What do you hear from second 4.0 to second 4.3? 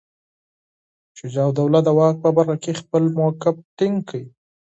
کړ.